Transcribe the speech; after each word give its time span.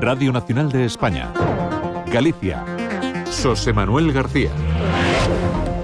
Radio 0.00 0.32
Nacional 0.32 0.72
de 0.72 0.86
España. 0.86 1.30
Galicia. 2.10 2.64
José 3.42 3.74
Manuel 3.74 4.12
García. 4.12 4.50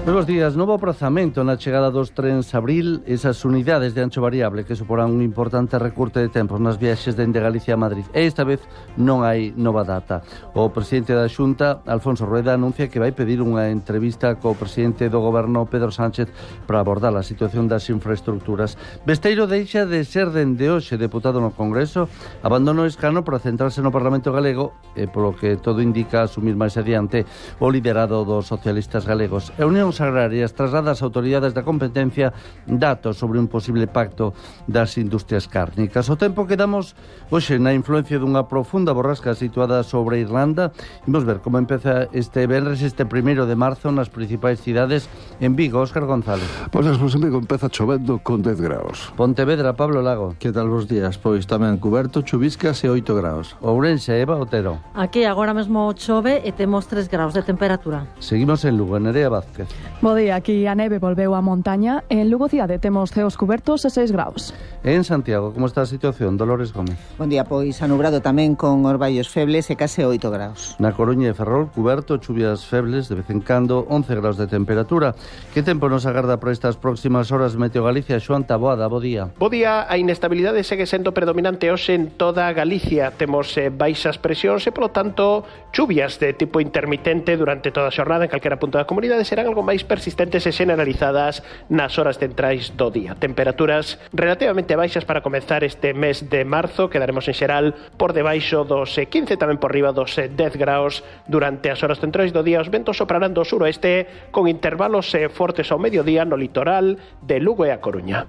Nos 0.07 0.25
días, 0.25 0.55
novo 0.55 0.71
aprazamento 0.71 1.43
na 1.43 1.59
chegada 1.59 1.91
dos 1.91 2.15
trens 2.15 2.55
abril 2.55 3.03
esas 3.03 3.43
unidades 3.43 3.91
de 3.91 4.07
ancho 4.07 4.23
variable 4.23 4.63
que 4.63 4.71
suporán 4.71 5.11
un 5.11 5.19
importante 5.19 5.75
recurte 5.75 6.23
de 6.23 6.31
tempos 6.31 6.63
nas 6.63 6.79
viaxes 6.79 7.19
dende 7.19 7.43
Galicia 7.43 7.75
a 7.75 7.83
Madrid. 7.83 8.07
E 8.15 8.23
esta 8.23 8.47
vez 8.47 8.63
non 8.95 9.27
hai 9.27 9.51
nova 9.59 9.83
data. 9.83 10.23
O 10.55 10.71
presidente 10.71 11.11
da 11.11 11.27
Xunta, 11.27 11.83
Alfonso 11.83 12.23
Rueda, 12.23 12.55
anuncia 12.55 12.87
que 12.87 13.03
vai 13.03 13.11
pedir 13.11 13.43
unha 13.43 13.67
entrevista 13.67 14.39
co 14.39 14.55
presidente 14.55 15.11
do 15.11 15.19
goberno 15.19 15.67
Pedro 15.67 15.91
Sánchez 15.91 16.31
para 16.63 16.79
abordar 16.79 17.11
a 17.11 17.19
situación 17.19 17.67
das 17.67 17.83
infraestructuras. 17.91 18.79
Besteiro 19.03 19.43
deixa 19.43 19.83
de 19.83 20.07
ser 20.07 20.31
dende 20.31 20.71
hoxe 20.71 20.95
deputado 20.95 21.43
no 21.43 21.51
Congreso, 21.51 22.07
abandona 22.47 22.87
o 22.87 22.87
escano 22.87 23.27
para 23.27 23.43
centrarse 23.43 23.83
no 23.83 23.91
Parlamento 23.91 24.31
galego 24.31 24.71
e 24.95 25.03
polo 25.11 25.35
que 25.35 25.59
todo 25.59 25.83
indica 25.83 26.23
asumir 26.23 26.55
máis 26.55 26.79
adiante 26.79 27.27
o 27.59 27.67
liderado 27.67 28.23
dos 28.23 28.47
socialistas 28.47 29.03
galegos. 29.03 29.51
E 29.59 29.67
Unión 29.67 29.96
Comisións 29.97 30.13
Agrarias 30.13 30.53
traslada 30.53 30.93
ás 30.93 31.01
autoridades 31.01 31.57
da 31.57 31.65
competencia 31.65 32.29
datos 32.69 33.17
sobre 33.17 33.41
un 33.41 33.49
posible 33.49 33.89
pacto 33.89 34.33
das 34.69 34.93
industrias 35.01 35.49
cárnicas. 35.49 36.05
O 36.13 36.15
tempo 36.15 36.45
que 36.45 36.53
damos 36.53 36.93
hoxe 37.33 37.57
na 37.57 37.73
influencia 37.73 38.21
dunha 38.21 38.45
profunda 38.45 38.93
borrasca 38.93 39.33
situada 39.33 39.81
sobre 39.81 40.21
Irlanda. 40.21 40.69
Imos 41.09 41.25
ver 41.25 41.41
como 41.41 41.57
empeza 41.57 42.05
este 42.13 42.45
Benres 42.45 42.85
este 42.85 43.09
primeiro 43.09 43.49
de 43.49 43.57
marzo 43.57 43.89
nas 43.89 44.13
principais 44.13 44.61
cidades 44.61 45.09
en 45.41 45.57
Vigo, 45.57 45.81
Óscar 45.81 46.05
González. 46.05 46.45
Pois 46.69 46.85
pues, 46.85 47.17
en 47.17 47.21
Vigo 47.25 47.41
empeza 47.41 47.65
chovendo 47.65 48.21
con 48.21 48.45
10 48.45 48.61
graus. 48.61 49.09
Pontevedra, 49.17 49.73
Pablo 49.73 50.05
Lago. 50.05 50.37
Que 50.37 50.53
tal 50.53 50.69
vos 50.69 50.85
días? 50.85 51.17
Pois 51.17 51.49
tamén 51.49 51.81
cuberto, 51.81 52.21
chuviscas 52.21 52.85
e 52.85 52.87
8 52.93 53.17
graus. 53.17 53.57
Ourense, 53.65 54.13
Eva 54.13 54.37
Otero. 54.37 54.77
Aquí 54.93 55.25
agora 55.25 55.57
mesmo 55.57 55.89
chove 55.97 56.45
e 56.45 56.53
temos 56.53 56.85
3 56.85 57.09
graus 57.09 57.33
de 57.33 57.41
temperatura. 57.41 58.05
Seguimos 58.21 58.61
en 58.61 58.77
Lugo, 58.77 59.01
Nerea 59.01 59.33
Vázquez. 59.33 59.86
Bo 60.01 60.13
día, 60.13 60.35
aquí 60.35 60.67
a 60.67 60.75
neve 60.75 60.99
volveu 60.99 61.33
á 61.33 61.41
montaña. 61.41 62.05
En 62.07 62.29
Lugo 62.29 62.47
cidade 62.47 62.79
temos 62.79 63.11
ceos 63.11 63.35
cubertos 63.35 63.83
e 63.83 63.89
6 63.89 64.13
graus. 64.15 64.53
En 64.87 65.03
Santiago, 65.03 65.51
como 65.51 65.67
está 65.67 65.83
a 65.83 65.89
situación, 65.89 66.37
Dolores 66.37 66.71
Gómez? 66.71 66.95
Bon 67.17 67.27
día, 67.27 67.43
pois 67.43 67.81
anubrado 67.83 68.23
tamén 68.23 68.55
con 68.55 68.87
orballos 68.87 69.27
febles 69.27 69.67
e 69.67 69.75
case 69.75 70.07
8 70.07 70.31
graus. 70.31 70.79
Na 70.79 70.95
Coruña 70.95 71.29
e 71.29 71.35
Ferrol, 71.35 71.67
cuberto, 71.73 72.17
chuvias 72.23 72.63
febles, 72.63 73.11
de 73.11 73.19
vez 73.19 73.27
en 73.27 73.43
cando 73.43 73.83
11 73.91 74.15
graus 74.15 74.37
de 74.39 74.47
temperatura. 74.47 75.17
Que 75.51 75.65
tempo 75.65 75.91
nos 75.91 76.07
agarda 76.07 76.39
para 76.39 76.55
estas 76.55 76.77
próximas 76.79 77.33
horas 77.35 77.59
Meteo 77.59 77.83
Galicia? 77.83 78.21
Xoan 78.23 78.47
Taboada, 78.47 78.87
bo 78.87 79.03
día. 79.03 79.33
Bo 79.35 79.51
día, 79.51 79.83
a 79.89 79.97
inestabilidade 79.97 80.63
segue 80.63 80.87
sendo 80.87 81.11
predominante 81.11 81.67
hoxe 81.67 81.93
en 81.93 82.15
toda 82.15 82.47
Galicia. 82.53 83.11
Temos 83.11 83.51
eh, 83.57 83.67
baixas 83.73 84.15
presións 84.15 84.63
e, 84.63 84.71
polo 84.71 84.95
tanto, 84.95 85.43
chuvias 85.75 86.15
de 86.21 86.31
tipo 86.31 86.61
intermitente 86.61 87.35
durante 87.35 87.75
toda 87.75 87.89
a 87.89 87.93
xornada 87.93 88.25
en 88.25 88.31
calquera 88.31 88.55
punto 88.55 88.79
da 88.79 88.87
comunidade 88.87 89.27
serán 89.27 89.51
algo 89.51 89.65
máis 89.65 89.76
máis 89.77 89.85
persistentes 89.85 90.49
e 90.49 90.51
generalizadas 90.51 91.45
nas 91.69 92.01
horas 92.01 92.17
centrais 92.17 92.73
do 92.73 92.89
día. 92.89 93.13
Temperaturas 93.13 94.01
relativamente 94.09 94.73
baixas 94.73 95.05
para 95.05 95.21
comenzar 95.21 95.61
este 95.61 95.93
mes 95.93 96.33
de 96.33 96.41
marzo, 96.49 96.89
quedaremos 96.89 97.29
en 97.29 97.37
xeral 97.37 97.65
por 97.93 98.17
debaixo 98.17 98.65
dos 98.65 98.97
eh, 98.97 99.05
15, 99.05 99.37
tamén 99.37 99.61
por 99.61 99.69
riba 99.69 99.93
dos 99.93 100.17
eh, 100.17 100.33
10 100.33 100.57
graus 100.57 101.05
durante 101.29 101.69
as 101.69 101.85
horas 101.85 102.01
centrais 102.01 102.33
do 102.33 102.41
día. 102.41 102.57
Os 102.57 102.73
ventos 102.73 102.97
soprarán 102.97 103.37
do 103.37 103.45
suroeste 103.45 104.33
con 104.33 104.49
intervalos 104.49 105.13
eh, 105.13 105.29
fortes 105.29 105.69
ao 105.69 105.77
mediodía 105.77 106.25
no 106.25 106.41
litoral 106.41 106.97
de 107.21 107.37
Lugo 107.37 107.61
e 107.61 107.69
a 107.69 107.77
Coruña. 107.77 108.25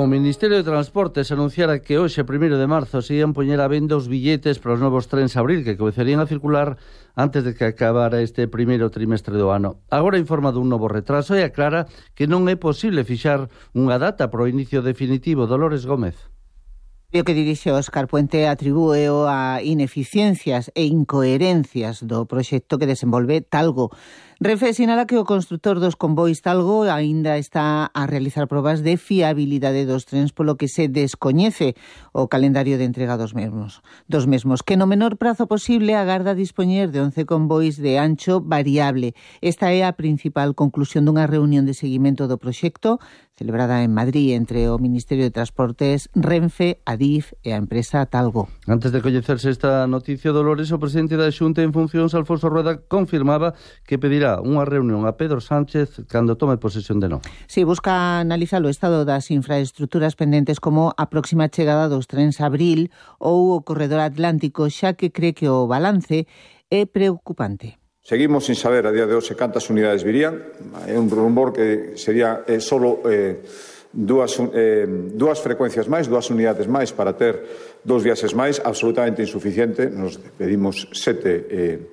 O 0.00 0.06
Ministerio 0.06 0.58
de 0.58 0.62
Transportes 0.62 1.32
anunciara 1.32 1.82
que 1.82 1.98
hoxe, 1.98 2.22
1 2.22 2.54
de 2.54 2.70
marzo, 2.70 3.02
se 3.02 3.18
ian 3.18 3.34
poñer 3.34 3.58
a 3.58 3.66
venda 3.66 3.98
os 3.98 4.06
billetes 4.06 4.62
para 4.62 4.78
os 4.78 4.82
novos 4.84 5.10
trens 5.10 5.34
abril 5.34 5.66
que 5.66 5.74
comezarían 5.74 6.22
a 6.22 6.30
circular 6.30 6.78
antes 7.18 7.42
de 7.42 7.50
que 7.58 7.66
acabara 7.66 8.22
este 8.22 8.46
primeiro 8.46 8.94
trimestre 8.94 9.34
do 9.34 9.50
ano. 9.50 9.82
Agora 9.90 10.22
informa 10.22 10.54
dun 10.54 10.70
novo 10.70 10.86
retraso 10.86 11.34
e 11.34 11.42
aclara 11.42 11.90
que 12.14 12.30
non 12.30 12.46
é 12.46 12.54
posible 12.54 13.02
fixar 13.02 13.50
unha 13.74 13.98
data 13.98 14.30
para 14.30 14.46
o 14.46 14.50
inicio 14.54 14.86
definitivo. 14.86 15.50
Dolores 15.50 15.82
Gómez. 15.82 16.14
O 17.08 17.24
que 17.24 17.32
dirixe 17.32 17.72
Óscar 17.72 18.04
Puente 18.04 18.44
atribúeo 18.44 19.24
a 19.24 19.64
ineficiencias 19.64 20.68
e 20.76 20.84
incoherencias 20.84 22.04
do 22.04 22.28
proxecto 22.28 22.76
que 22.76 22.84
desenvolve 22.84 23.40
Talgo. 23.40 23.88
Refe 24.44 24.76
sinala 24.76 25.08
que 25.08 25.16
o 25.16 25.24
constructor 25.24 25.80
dos 25.80 25.96
convois 25.96 26.44
Talgo 26.44 26.84
aínda 26.84 27.40
está 27.40 27.88
a 27.96 28.04
realizar 28.04 28.44
probas 28.44 28.84
de 28.84 29.00
fiabilidade 29.00 29.88
dos 29.88 30.04
trens 30.04 30.36
polo 30.36 30.60
que 30.60 30.68
se 30.68 30.92
descoñece 30.92 31.80
o 32.12 32.28
calendario 32.28 32.76
de 32.76 32.84
entrega 32.84 33.16
dos 33.16 33.32
mesmos. 33.32 33.80
Dos 34.04 34.28
mesmos 34.28 34.60
que 34.60 34.76
no 34.76 34.84
menor 34.84 35.16
prazo 35.16 35.48
posible 35.48 35.96
agarda 35.96 36.36
dispoñer 36.36 36.92
de 36.92 37.00
11 37.00 37.24
convois 37.24 37.80
de 37.80 37.96
ancho 37.96 38.44
variable. 38.44 39.16
Esta 39.40 39.72
é 39.72 39.80
a 39.80 39.96
principal 39.96 40.52
conclusión 40.52 41.08
dunha 41.08 41.24
reunión 41.24 41.64
de 41.64 41.72
seguimento 41.72 42.28
do 42.28 42.36
proxecto 42.36 43.00
celebrada 43.38 43.86
en 43.86 43.94
Madrid 43.94 44.34
entre 44.34 44.66
o 44.66 44.82
Ministerio 44.82 45.22
de 45.22 45.30
Transportes, 45.30 46.10
Renfe, 46.18 46.82
Adif 46.82 47.38
e 47.46 47.54
a 47.54 47.62
empresa 47.62 48.02
Talgo. 48.10 48.50
Antes 48.66 48.90
de 48.90 48.98
coñecerse 48.98 49.54
esta 49.54 49.86
noticia, 49.86 50.34
Dolores, 50.34 50.74
o 50.74 50.82
presidente 50.82 51.14
da 51.14 51.30
Xunta 51.30 51.62
en 51.62 51.70
funcións, 51.70 52.18
Alfonso 52.18 52.50
Rueda, 52.50 52.82
confirmaba 52.90 53.54
que 53.86 53.94
pedirá 53.94 54.42
unha 54.42 54.66
reunión 54.66 55.06
a 55.06 55.14
Pedro 55.14 55.38
Sánchez 55.38 56.02
cando 56.10 56.34
tome 56.34 56.58
posesión 56.58 56.98
de 56.98 57.06
non. 57.06 57.22
Si, 57.46 57.62
sí, 57.62 57.64
busca 57.64 58.18
analizar 58.18 58.58
o 58.66 58.72
estado 58.72 59.06
das 59.06 59.30
infraestructuras 59.30 60.18
pendentes 60.18 60.58
como 60.58 60.90
a 60.98 61.06
próxima 61.06 61.46
chegada 61.46 61.86
dos 61.86 62.10
trens 62.10 62.42
abril 62.42 62.90
ou 63.22 63.54
o 63.54 63.62
corredor 63.62 64.02
atlántico, 64.02 64.66
xa 64.66 64.98
que 64.98 65.14
cree 65.14 65.30
que 65.30 65.46
o 65.46 65.70
balance 65.70 66.26
é 66.74 66.90
preocupante. 66.90 67.78
Seguimos 68.08 68.46
sin 68.46 68.56
saber 68.56 68.86
a 68.86 68.90
día 68.90 69.04
de 69.04 69.12
hoxe 69.12 69.36
cantas 69.36 69.68
unidades 69.68 70.00
virían. 70.00 70.40
É 70.88 70.96
un 70.96 71.12
rumor 71.12 71.52
que 71.52 71.92
sería 72.00 72.40
eh, 72.48 72.56
solo 72.56 73.04
eh, 73.04 73.44
dúas, 73.92 74.32
eh, 74.56 74.88
dúas 75.12 75.44
frecuencias 75.44 75.92
máis, 75.92 76.08
dúas 76.08 76.32
unidades 76.32 76.64
máis 76.72 76.88
para 76.88 77.12
ter 77.12 77.44
dos 77.84 78.00
viaxes 78.00 78.32
máis, 78.32 78.64
absolutamente 78.64 79.20
insuficiente. 79.20 79.92
Nos 79.92 80.16
pedimos 80.40 80.88
sete 80.96 81.52
eh, 81.52 81.92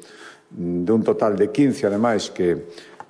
dun 0.55 1.03
total 1.03 1.35
de 1.35 1.51
15, 1.51 1.91
ademais, 1.91 2.31
que 2.31 2.63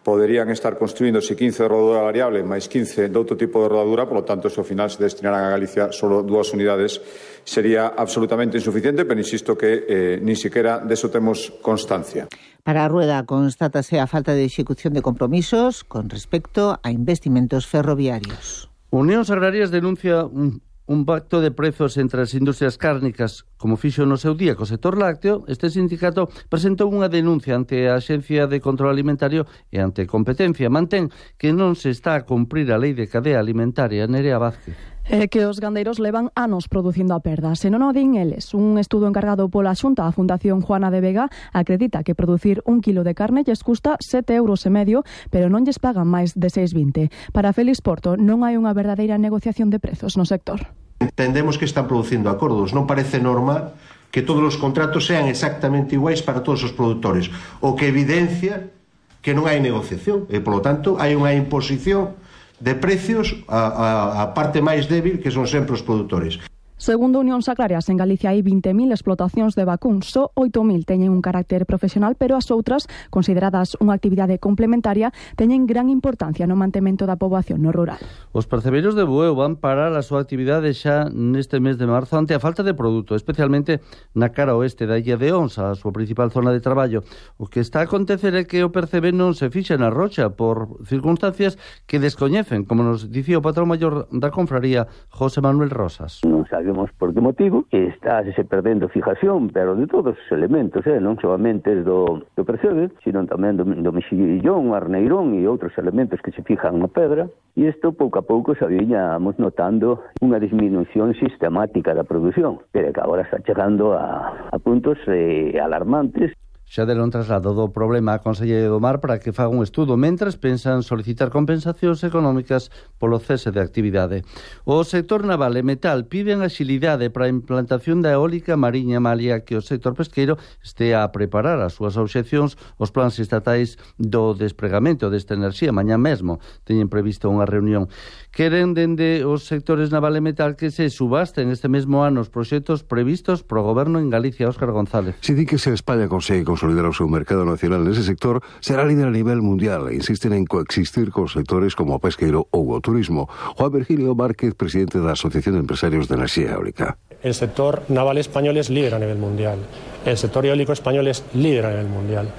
poderían 0.06 0.50
estar 0.50 0.74
construíndose 0.74 1.38
15 1.38 1.62
de 1.62 1.70
rodadura 1.70 2.02
variable 2.06 2.42
máis 2.46 2.66
15 2.70 3.10
de 3.10 3.18
outro 3.18 3.34
tipo 3.34 3.62
de 3.62 3.70
rodadura, 3.74 4.06
polo 4.06 4.26
tanto, 4.26 4.50
se 4.50 4.62
ao 4.62 4.66
final 4.66 4.90
se 4.90 5.02
destinarán 5.02 5.46
a 5.46 5.54
Galicia 5.54 5.90
solo 5.94 6.22
dúas 6.22 6.50
unidades 6.54 7.02
sería 7.46 7.94
absolutamente 7.96 8.58
insuficiente, 8.58 9.06
pero 9.06 9.22
insisto 9.22 9.56
que 9.56 9.86
eh, 9.88 10.20
ni 10.22 10.36
siquiera 10.36 10.80
de 10.80 10.94
eso 10.94 11.10
temos 11.10 11.54
constancia. 11.62 12.28
Para 12.66 12.84
a 12.84 12.90
Rueda 12.90 13.24
constátase 13.24 14.02
a 14.02 14.10
falta 14.10 14.34
de 14.34 14.44
execución 14.44 14.92
de 14.92 15.06
compromisos 15.06 15.86
con 15.86 16.10
respecto 16.10 16.82
a 16.82 16.92
investimentos 16.92 17.70
ferroviarios. 17.70 18.68
Unións 18.90 19.30
Agrarias 19.30 19.70
denuncia 19.70 20.26
un, 20.26 20.66
un 20.88 21.06
pacto 21.06 21.42
de 21.42 21.52
prezos 21.52 21.98
entre 21.98 22.22
as 22.22 22.34
industrias 22.34 22.78
cárnicas, 22.78 23.46
como 23.58 23.78
fixo 23.78 24.06
no 24.06 24.18
seu 24.18 24.34
día 24.34 24.58
co 24.58 24.66
sector 24.66 24.98
lácteo, 24.98 25.46
este 25.46 25.70
sindicato 25.70 26.30
presentou 26.50 26.90
unha 26.90 27.10
denuncia 27.10 27.54
ante 27.54 27.86
a 27.86 27.98
Axencia 27.98 28.46
de 28.46 28.62
Control 28.62 28.94
Alimentario 28.94 29.50
e 29.74 29.82
ante 29.82 30.10
Competencia. 30.10 30.70
Mantén 30.70 31.10
que 31.38 31.54
non 31.54 31.74
se 31.78 31.90
está 31.90 32.18
a 32.18 32.26
cumprir 32.26 32.70
a 32.70 32.82
lei 32.82 32.94
de 32.94 33.10
cadea 33.10 33.42
alimentaria 33.42 34.06
Nerea 34.06 34.38
Vázquez 34.38 34.95
eh, 35.10 35.28
que 35.28 35.46
os 35.46 35.60
gandeiros 35.62 36.00
levan 36.00 36.34
anos 36.36 36.68
producindo 36.68 37.14
a 37.14 37.22
perda. 37.22 37.54
Se 37.56 37.70
non 37.70 37.86
o 37.86 37.94
din 37.94 38.18
eles, 38.18 38.54
un 38.54 38.78
estudo 38.82 39.06
encargado 39.06 39.50
pola 39.50 39.78
Xunta 39.78 40.10
a 40.10 40.16
Fundación 40.16 40.62
Juana 40.62 40.90
de 40.90 41.02
Vega 41.02 41.30
acredita 41.54 42.02
que 42.02 42.18
producir 42.18 42.62
un 42.66 42.82
kilo 42.82 43.06
de 43.06 43.14
carne 43.14 43.46
lles 43.46 43.62
custa 43.62 43.98
7 44.02 44.34
euros 44.34 44.66
e 44.66 44.72
medio, 44.74 45.06
pero 45.30 45.48
non 45.52 45.64
lles 45.64 45.78
pagan 45.78 46.10
máis 46.10 46.34
de 46.34 46.50
6,20. 46.50 47.14
Para 47.32 47.54
Félix 47.54 47.82
Porto 47.82 48.18
non 48.18 48.42
hai 48.42 48.58
unha 48.58 48.74
verdadeira 48.74 49.22
negociación 49.22 49.70
de 49.70 49.78
prezos 49.78 50.18
no 50.18 50.26
sector. 50.26 50.66
Entendemos 51.00 51.60
que 51.60 51.68
están 51.68 51.92
producindo 51.92 52.32
acordos, 52.32 52.72
non 52.72 52.88
parece 52.88 53.20
normal 53.20 53.76
que 54.16 54.24
todos 54.24 54.56
os 54.56 54.56
contratos 54.56 55.12
sean 55.12 55.28
exactamente 55.28 56.00
iguais 56.00 56.24
para 56.24 56.40
todos 56.40 56.64
os 56.64 56.72
produtores, 56.72 57.28
o 57.60 57.76
que 57.76 57.92
evidencia 57.92 58.72
que 59.20 59.36
non 59.36 59.44
hai 59.50 59.60
negociación 59.60 60.24
e, 60.32 60.40
polo 60.40 60.64
tanto, 60.64 60.96
hai 61.02 61.20
unha 61.20 61.36
imposición 61.36 62.16
de 62.60 62.74
precios 62.76 63.36
a, 63.48 63.68
a, 63.68 63.88
a 64.24 64.26
parte 64.34 64.64
máis 64.64 64.88
débil 64.88 65.20
que 65.20 65.32
son 65.32 65.48
sempre 65.48 65.76
os 65.76 65.84
produtores. 65.84 66.40
Segundo 66.86 67.20
Unión 67.20 67.42
Agrarias, 67.48 67.90
en 67.90 67.98
Galicia 67.98 68.30
hai 68.30 68.46
20.000 68.46 68.94
explotacións 68.94 69.58
de 69.58 69.66
vacún, 69.66 70.06
só 70.06 70.30
8.000 70.38 70.86
teñen 70.86 71.10
un 71.10 71.18
carácter 71.18 71.66
profesional, 71.66 72.14
pero 72.14 72.38
as 72.38 72.54
outras, 72.54 72.86
consideradas 73.10 73.74
unha 73.82 73.98
actividade 73.98 74.38
complementaria, 74.38 75.10
teñen 75.34 75.66
gran 75.66 75.90
importancia 75.90 76.46
no 76.46 76.54
mantemento 76.54 77.10
da 77.10 77.18
poboación 77.18 77.66
no 77.66 77.74
rural. 77.74 77.98
Os 78.38 78.46
percebeiros 78.46 78.94
de 78.94 79.02
Bueu 79.02 79.34
van 79.34 79.58
parar 79.58 79.98
a 79.98 80.06
súa 80.06 80.22
actividade 80.22 80.78
xa 80.78 81.10
neste 81.10 81.58
mes 81.58 81.82
de 81.82 81.90
marzo 81.90 82.22
ante 82.22 82.38
a 82.38 82.44
falta 82.44 82.62
de 82.62 82.78
produto, 82.78 83.18
especialmente 83.18 83.82
na 84.14 84.30
cara 84.30 84.54
oeste 84.54 84.86
da 84.86 85.02
Illa 85.02 85.18
de 85.18 85.34
Onsa, 85.34 85.74
a 85.74 85.78
súa 85.82 85.90
principal 85.90 86.30
zona 86.30 86.54
de 86.54 86.62
traballo. 86.62 87.02
O 87.42 87.50
que 87.50 87.66
está 87.66 87.82
a 87.82 87.90
acontecer 87.90 88.38
é 88.38 88.46
que 88.46 88.62
o 88.62 88.70
percebe 88.70 89.10
non 89.10 89.34
se 89.34 89.50
fixa 89.50 89.74
na 89.74 89.90
rocha 89.90 90.38
por 90.38 90.86
circunstancias 90.86 91.58
que 91.90 91.98
descoñecen, 91.98 92.62
como 92.62 92.86
nos 92.86 93.10
dicía 93.10 93.42
o 93.42 93.46
patrón 93.46 93.74
maior 93.74 94.06
da 94.14 94.30
confraría, 94.30 94.86
José 95.10 95.42
Manuel 95.42 95.74
Rosas. 95.74 96.22
Non 96.22 96.46
sabemos 96.46 96.75
sabemos 96.76 96.92
por 96.98 97.14
que 97.14 97.22
motivo, 97.22 97.66
que 97.70 97.88
está 97.88 98.24
se 98.24 98.44
perdendo 98.44 98.90
fijación, 98.90 99.50
pero 99.50 99.76
de 99.76 99.88
todos 99.88 100.16
os 100.18 100.32
elementos, 100.32 100.86
eh, 100.86 101.00
non 101.00 101.16
solamente 101.22 101.72
do, 101.84 102.28
do 102.36 102.44
percebe, 102.44 102.92
sino 103.04 103.24
tamén 103.24 103.56
do, 103.56 103.64
do 103.64 103.92
mexillón, 103.96 104.76
arneirón 104.76 105.40
e 105.40 105.48
outros 105.48 105.72
elementos 105.80 106.20
que 106.20 106.36
se 106.36 106.44
fijan 106.44 106.84
na 106.84 106.92
pedra, 106.92 107.32
e 107.56 107.72
isto 107.72 107.96
pouco 107.96 108.20
a 108.20 108.28
pouco 108.28 108.60
se 108.60 108.68
viñamos 108.68 109.40
notando 109.40 110.04
unha 110.20 110.36
disminución 110.36 111.16
sistemática 111.16 111.96
da 111.96 112.04
produción, 112.04 112.60
pero 112.76 112.92
que 112.92 113.00
agora 113.00 113.24
está 113.24 113.40
chegando 113.40 113.96
a, 113.96 114.52
a 114.52 114.58
puntos 114.60 115.00
eh, 115.08 115.56
alarmantes 115.56 116.36
Xa 116.66 116.90
deron 116.90 117.14
traslado 117.14 117.54
do 117.54 117.70
problema 117.70 118.18
á 118.18 118.26
Consellería 118.26 118.74
do 118.74 118.82
Mar 118.82 118.98
para 118.98 119.22
que 119.22 119.30
faga 119.30 119.54
un 119.54 119.62
estudo 119.62 120.02
mentres 120.02 120.34
pensan 120.34 120.82
solicitar 120.82 121.30
compensacións 121.30 122.02
económicas 122.02 122.74
polo 122.98 123.22
cese 123.22 123.54
de 123.54 123.62
actividade. 123.62 124.26
O 124.66 124.82
sector 124.82 125.30
naval 125.30 125.54
e 125.56 125.64
metal 125.64 126.10
piden 126.10 126.42
axilidade 126.42 127.14
para 127.14 127.30
a 127.30 127.32
implantación 127.32 128.02
da 128.02 128.18
eólica 128.18 128.58
mariña 128.58 128.98
malia 128.98 129.46
que 129.46 129.54
o 129.54 129.62
sector 129.62 129.94
pesqueiro 129.94 130.42
estea 130.66 131.06
a 131.06 131.14
preparar 131.14 131.62
as 131.62 131.78
súas 131.78 132.02
obxeccións 132.02 132.58
os 132.82 132.90
plans 132.90 133.22
estatais 133.22 133.78
do 134.02 134.34
despregamento 134.34 135.14
desta 135.14 135.38
enerxía 135.38 135.70
mañá 135.70 136.02
mesmo. 136.02 136.42
Teñen 136.66 136.90
previsto 136.90 137.30
unha 137.30 137.46
reunión. 137.46 137.94
Queren 138.34 138.74
dende 138.74 139.22
os 139.22 139.46
sectores 139.46 139.94
naval 139.94 140.18
e 140.18 140.26
metal 140.26 140.58
que 140.58 140.74
se 140.74 140.90
subasten 140.90 141.54
este 141.54 141.70
mesmo 141.70 142.02
ano 142.02 142.26
os 142.26 142.34
proxectos 142.34 142.82
previstos 142.82 143.46
pro 143.46 143.62
goberno 143.62 144.02
en 144.02 144.10
Galicia, 144.10 144.50
Óscar 144.50 144.74
González. 144.74 145.14
Si 145.22 145.38
di 145.38 145.46
que 145.46 145.62
se 145.62 145.70
espalla 145.70 146.10
Consello 146.10 146.55
consolidar 146.56 146.88
o 146.88 146.96
seu 146.96 147.12
mercado 147.12 147.44
nacional 147.44 147.84
nese 147.84 148.08
sector, 148.08 148.40
será 148.64 148.88
líder 148.88 149.12
a 149.12 149.14
nivel 149.14 149.44
mundial 149.44 149.92
e 149.92 150.00
insisten 150.00 150.32
en 150.32 150.48
coexistir 150.48 151.12
con 151.12 151.28
sectores 151.28 151.76
como 151.76 151.92
o 151.92 152.00
pesqueiro 152.00 152.48
ou 152.56 152.72
o 152.72 152.80
turismo. 152.80 153.28
Juan 153.60 153.76
Virgilio 153.76 154.16
Márquez, 154.16 154.56
presidente 154.56 155.04
da 155.04 155.20
Asociación 155.20 155.60
de 155.60 155.68
Empresarios 155.68 156.08
de 156.08 156.16
Enerxía 156.16 156.56
Eólica. 156.56 156.96
El 157.20 157.36
sector 157.36 157.84
naval 157.92 158.24
español 158.24 158.56
es 158.56 158.72
líder 158.72 158.96
a 158.96 159.00
nivel 159.04 159.20
mundial. 159.20 159.60
El 160.08 160.16
sector 160.16 160.46
eólico 160.46 160.72
español 160.72 161.12
es 161.12 161.28
líder 161.36 161.66
a 161.66 161.70
nivel 161.76 161.92
mundial. 161.92 162.32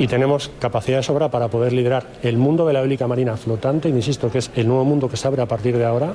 Y 0.00 0.08
tenemos 0.08 0.50
capacidad 0.58 0.98
de 0.98 1.02
sobra 1.04 1.30
para 1.30 1.46
poder 1.46 1.72
liderar 1.72 2.08
el 2.22 2.38
mundo 2.38 2.66
de 2.66 2.72
la 2.72 2.80
eólica 2.80 3.06
marina 3.06 3.36
flotante, 3.36 3.88
insisto 3.88 4.32
que 4.32 4.38
es 4.38 4.50
el 4.56 4.66
nuevo 4.66 4.84
mundo 4.84 5.08
que 5.08 5.16
se 5.16 5.28
abre 5.28 5.42
a 5.42 5.46
partir 5.46 5.78
de 5.78 5.84
ahora 5.84 6.14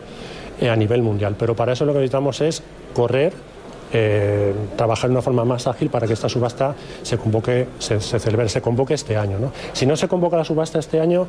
eh, 0.60 0.69
a 0.69 0.75
nivel 0.75 1.04
mundial. 1.04 1.36
Pero 1.40 1.56
para 1.56 1.72
eso 1.72 1.86
lo 1.86 1.94
que 1.94 2.00
necesitamos 2.00 2.42
es 2.42 2.63
correr 2.94 3.31
eh, 3.97 4.53
trabajar 4.75 5.09
de 5.09 5.13
una 5.13 5.21
forma 5.21 5.45
más 5.45 5.68
ágil 5.68 5.89
para 5.89 6.06
que 6.06 6.13
esta 6.13 6.27
subasta 6.27 6.75
se 7.01 7.18
convoque, 7.18 7.68
se, 7.80 8.00
celebre, 8.01 8.50
se 8.50 8.62
convoque 8.62 8.94
este 8.94 9.15
año. 9.15 9.39
¿no? 9.39 9.53
Si 9.71 9.86
no 9.86 9.95
se 9.95 10.09
convoca 10.09 10.36
la 10.36 10.44
subasta 10.44 10.80
este 10.80 11.00
año, 11.00 11.27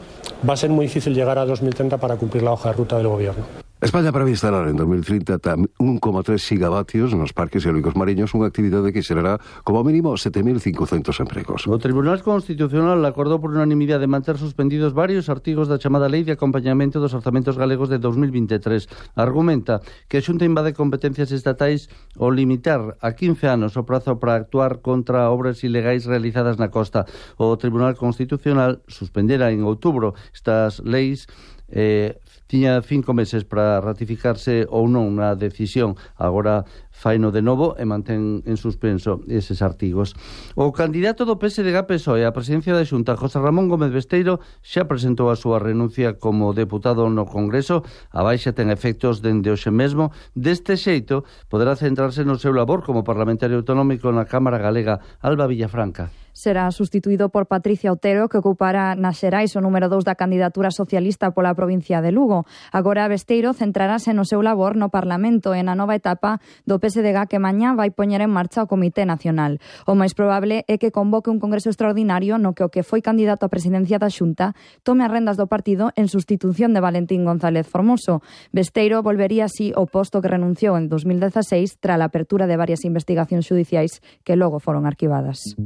va 0.48 0.54
a 0.54 0.56
ser 0.56 0.70
muy 0.70 0.86
difícil 0.86 1.14
llegar 1.14 1.38
a 1.38 1.44
2030 1.44 1.96
para 1.98 2.16
cumplir 2.16 2.42
la 2.42 2.52
hoja 2.52 2.70
de 2.70 2.76
ruta 2.76 2.96
del 2.96 3.06
Gobierno. 3.06 3.65
España 3.82 4.10
para 4.10 4.26
instalar 4.26 4.68
en 4.68 4.76
2030 4.76 5.36
1,3 5.36 6.38
gigavatios 6.40 7.12
nos 7.12 7.36
parques 7.36 7.60
eólicos 7.68 7.92
mariños, 7.92 8.32
unha 8.32 8.48
actividade 8.48 8.88
que 8.88 9.04
xerará 9.04 9.36
como 9.68 9.84
mínimo 9.84 10.16
7.500 10.16 11.12
empregos. 11.20 11.68
O 11.68 11.76
Tribunal 11.76 12.24
Constitucional 12.24 13.04
acordou 13.04 13.36
por 13.36 13.52
unanimidade 13.52 14.08
manter 14.08 14.40
suspendidos 14.40 14.96
varios 14.96 15.28
artigos 15.28 15.68
da 15.68 15.76
chamada 15.76 16.08
Lei 16.08 16.24
de 16.24 16.32
Acompañamento 16.32 17.04
dos 17.04 17.12
Orzamentos 17.12 17.60
Galegos 17.60 17.92
de 17.92 18.00
2023. 18.00 19.12
Argumenta 19.12 19.84
que 20.08 20.16
a 20.16 20.24
Xunta 20.24 20.48
invade 20.48 20.72
competencias 20.72 21.28
estatais 21.28 21.92
ao 22.16 22.32
limitar 22.32 22.96
a 23.04 23.12
15 23.12 23.44
anos 23.44 23.76
o 23.76 23.84
prazo 23.84 24.16
para 24.16 24.40
actuar 24.40 24.80
contra 24.80 25.28
obras 25.28 25.60
ilegais 25.60 26.08
realizadas 26.08 26.56
na 26.56 26.72
costa. 26.72 27.04
O 27.36 27.52
Tribunal 27.60 27.92
Constitucional 27.92 28.80
suspenderá 28.88 29.52
en 29.52 29.68
outubro 29.68 30.16
estas 30.32 30.80
leis 30.80 31.28
eh, 31.68 32.18
tiña 32.46 32.80
cinco 32.82 33.14
meses 33.14 33.44
para 33.44 33.80
ratificarse 33.82 34.66
ou 34.70 34.86
non 34.86 35.18
na 35.18 35.34
decisión. 35.34 35.98
Agora 36.14 36.62
faino 36.94 37.34
de 37.34 37.42
novo 37.42 37.74
e 37.76 37.84
mantén 37.84 38.40
en 38.46 38.56
suspenso 38.56 39.20
eses 39.26 39.60
artigos. 39.60 40.14
O 40.54 40.70
candidato 40.70 41.26
do 41.26 41.36
PSDG 41.36 41.84
PSOE 41.84 42.22
á 42.24 42.30
presidencia 42.30 42.72
da 42.72 42.86
Xunta, 42.86 43.18
José 43.18 43.42
Ramón 43.42 43.66
Gómez 43.66 43.90
Besteiro, 43.90 44.38
xa 44.62 44.86
presentou 44.86 45.28
a 45.28 45.36
súa 45.36 45.58
renuncia 45.58 46.16
como 46.16 46.54
deputado 46.54 47.10
no 47.10 47.26
Congreso. 47.26 47.82
A 48.14 48.22
baixa 48.22 48.54
ten 48.54 48.70
efectos 48.70 49.20
dende 49.20 49.50
hoxe 49.50 49.74
mesmo. 49.74 50.14
Deste 50.32 50.78
xeito, 50.78 51.26
poderá 51.50 51.74
centrarse 51.74 52.22
no 52.22 52.38
seu 52.38 52.54
labor 52.54 52.86
como 52.86 53.02
parlamentario 53.02 53.58
autonómico 53.58 54.08
na 54.14 54.24
Cámara 54.24 54.62
Galega. 54.62 55.02
Alba 55.20 55.50
Villafranca 55.50 56.25
será 56.36 56.70
sustituído 56.70 57.30
por 57.32 57.48
Patricia 57.48 57.90
Otero, 57.90 58.28
que 58.28 58.36
ocupará 58.36 58.92
na 58.92 59.16
Xerais 59.16 59.56
o 59.56 59.64
número 59.64 59.88
2 59.88 60.04
da 60.04 60.20
candidatura 60.20 60.68
socialista 60.68 61.32
pola 61.32 61.56
provincia 61.56 62.04
de 62.04 62.12
Lugo. 62.12 62.44
Agora 62.76 63.08
Besteiro 63.08 63.56
centrarase 63.56 64.12
no 64.12 64.28
seu 64.28 64.44
labor 64.44 64.76
no 64.76 64.92
Parlamento 64.92 65.56
e 65.56 65.64
na 65.64 65.72
nova 65.72 65.96
etapa 65.96 66.44
do 66.68 66.76
PSDG 66.76 67.32
que 67.32 67.40
mañá 67.40 67.72
vai 67.72 67.88
poñer 67.88 68.20
en 68.20 68.28
marcha 68.28 68.60
o 68.60 68.68
Comité 68.68 69.08
Nacional. 69.08 69.56
O 69.88 69.96
máis 69.96 70.12
probable 70.12 70.68
é 70.68 70.76
que 70.76 70.92
convoque 70.92 71.32
un 71.32 71.40
congreso 71.40 71.72
extraordinario 71.72 72.36
no 72.36 72.52
que 72.52 72.68
o 72.68 72.68
que 72.68 72.84
foi 72.84 73.00
candidato 73.00 73.48
a 73.48 73.52
presidencia 73.52 73.96
da 73.96 74.12
Xunta 74.12 74.52
tome 74.84 75.08
as 75.08 75.10
rendas 75.10 75.40
do 75.40 75.48
partido 75.48 75.88
en 75.96 76.12
sustitución 76.12 76.76
de 76.76 76.84
Valentín 76.84 77.24
González 77.24 77.64
Formoso. 77.64 78.20
Besteiro 78.52 79.00
volvería 79.00 79.48
así 79.48 79.72
o 79.72 79.88
posto 79.88 80.20
que 80.20 80.28
renunciou 80.28 80.76
en 80.76 80.92
2016 80.92 81.80
tras 81.80 81.96
a 81.96 82.04
apertura 82.04 82.44
de 82.44 82.60
varias 82.60 82.84
investigacións 82.84 83.48
judiciais 83.48 84.04
que 84.20 84.36
logo 84.36 84.60
foron 84.60 84.84
arquivadas. 84.84 85.56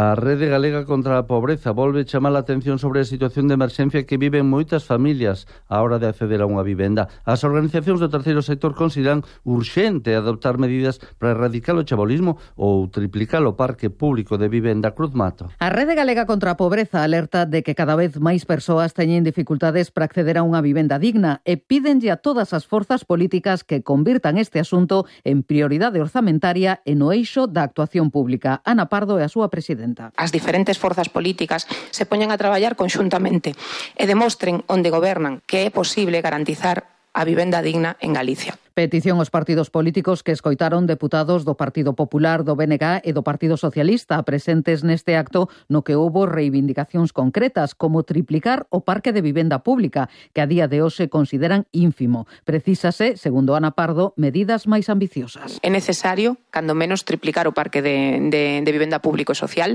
A 0.00 0.14
Rede 0.14 0.46
Galega 0.46 0.84
contra 0.84 1.18
a 1.18 1.26
Pobreza 1.26 1.72
volve 1.72 2.04
chamar 2.04 2.30
a 2.36 2.38
atención 2.38 2.78
sobre 2.78 3.02
a 3.02 3.04
situación 3.04 3.50
de 3.50 3.58
emerxencia 3.58 4.06
que 4.06 4.14
viven 4.14 4.46
moitas 4.46 4.86
familias 4.86 5.50
á 5.66 5.82
hora 5.82 5.98
de 5.98 6.06
acceder 6.06 6.38
a 6.38 6.46
unha 6.46 6.62
vivenda. 6.62 7.10
As 7.26 7.42
organizacións 7.42 7.98
do 7.98 8.06
terceiro 8.06 8.38
sector 8.38 8.78
consideran 8.78 9.26
urxente 9.42 10.14
adoptar 10.14 10.54
medidas 10.54 11.02
para 11.18 11.34
erradicar 11.34 11.74
o 11.74 11.82
chabolismo 11.82 12.38
ou 12.54 12.86
triplicar 12.86 13.42
o 13.42 13.58
parque 13.58 13.90
público 13.90 14.38
de 14.38 14.46
vivenda 14.46 14.94
Cruz 14.94 15.18
Mato. 15.18 15.50
A 15.58 15.66
Rede 15.66 15.98
Galega 15.98 16.30
contra 16.30 16.54
a 16.54 16.60
Pobreza 16.62 17.02
alerta 17.02 17.42
de 17.42 17.66
que 17.66 17.74
cada 17.74 17.98
vez 17.98 18.22
máis 18.22 18.46
persoas 18.46 18.94
teñen 18.94 19.26
dificultades 19.26 19.90
para 19.90 20.06
acceder 20.06 20.38
a 20.38 20.46
unha 20.46 20.62
vivenda 20.62 21.02
digna 21.02 21.42
e 21.42 21.58
pídenlle 21.58 22.14
a 22.14 22.22
todas 22.22 22.54
as 22.54 22.70
forzas 22.70 23.02
políticas 23.02 23.66
que 23.66 23.82
convirtan 23.82 24.38
este 24.38 24.62
asunto 24.62 25.10
en 25.26 25.42
prioridade 25.42 25.98
orzamentaria 25.98 26.86
e 26.86 26.94
no 26.94 27.10
eixo 27.10 27.50
da 27.50 27.66
actuación 27.66 28.14
pública. 28.14 28.62
Ana 28.62 28.86
Pardo 28.86 29.18
é 29.18 29.26
a 29.26 29.32
súa 29.34 29.50
presidenta 29.50 29.87
presidenta. 29.94 30.12
As 30.16 30.32
diferentes 30.32 30.78
forzas 30.78 31.08
políticas 31.08 31.66
se 31.90 32.06
poñan 32.06 32.30
a 32.30 32.40
traballar 32.40 32.76
conxuntamente 32.76 33.54
e 33.96 34.04
demostren 34.04 34.64
onde 34.68 34.92
gobernan 34.92 35.40
que 35.46 35.64
é 35.64 35.70
posible 35.70 36.20
garantizar 36.20 36.88
a 37.12 37.24
vivenda 37.24 37.64
digna 37.64 37.96
en 38.00 38.12
Galicia. 38.12 38.58
Petición 38.78 39.18
aos 39.18 39.34
partidos 39.34 39.74
políticos 39.74 40.22
que 40.22 40.30
escoitaron 40.30 40.86
deputados 40.86 41.42
do 41.42 41.58
Partido 41.58 41.98
Popular, 41.98 42.46
do 42.46 42.54
BNG 42.54 43.02
e 43.02 43.10
do 43.10 43.26
Partido 43.26 43.58
Socialista 43.58 44.22
presentes 44.22 44.86
neste 44.86 45.18
acto 45.18 45.50
no 45.66 45.82
que 45.82 45.98
houbo 45.98 46.30
reivindicacións 46.30 47.10
concretas 47.10 47.74
como 47.74 48.06
triplicar 48.06 48.70
o 48.70 48.86
parque 48.86 49.10
de 49.10 49.18
vivenda 49.18 49.66
pública 49.66 50.06
que 50.30 50.38
a 50.38 50.46
día 50.46 50.70
de 50.70 50.78
hoxe 50.78 51.10
consideran 51.10 51.66
ínfimo. 51.74 52.30
Precísase, 52.46 53.18
segundo 53.18 53.58
Ana 53.58 53.74
Pardo, 53.74 54.14
medidas 54.14 54.70
máis 54.70 54.86
ambiciosas. 54.86 55.58
É 55.66 55.74
necesario, 55.74 56.38
cando 56.54 56.78
menos, 56.78 57.02
triplicar 57.02 57.50
o 57.50 57.52
parque 57.58 57.82
de, 57.82 58.30
de, 58.30 58.62
de 58.62 58.70
vivenda 58.70 59.02
público 59.02 59.34
e 59.34 59.40
social. 59.42 59.74